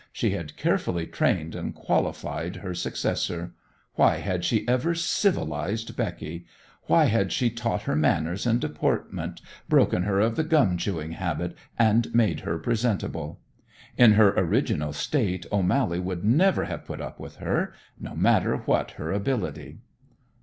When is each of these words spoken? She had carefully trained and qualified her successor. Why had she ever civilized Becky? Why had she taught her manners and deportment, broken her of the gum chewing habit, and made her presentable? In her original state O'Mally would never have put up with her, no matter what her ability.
She 0.11 0.31
had 0.31 0.57
carefully 0.57 1.05
trained 1.05 1.53
and 1.53 1.75
qualified 1.75 2.55
her 2.55 2.73
successor. 2.73 3.53
Why 3.93 4.17
had 4.17 4.43
she 4.43 4.67
ever 4.67 4.95
civilized 4.95 5.95
Becky? 5.95 6.47
Why 6.85 7.05
had 7.05 7.31
she 7.31 7.51
taught 7.51 7.83
her 7.83 7.95
manners 7.95 8.47
and 8.47 8.59
deportment, 8.59 9.43
broken 9.69 10.01
her 10.01 10.19
of 10.19 10.37
the 10.37 10.43
gum 10.43 10.75
chewing 10.77 11.11
habit, 11.11 11.55
and 11.77 12.11
made 12.15 12.39
her 12.39 12.57
presentable? 12.57 13.41
In 13.95 14.13
her 14.13 14.31
original 14.31 14.91
state 14.91 15.45
O'Mally 15.51 15.99
would 15.99 16.23
never 16.25 16.65
have 16.65 16.83
put 16.85 16.99
up 16.99 17.19
with 17.19 17.35
her, 17.35 17.71
no 17.99 18.15
matter 18.15 18.57
what 18.57 18.89
her 18.97 19.11
ability. 19.11 19.81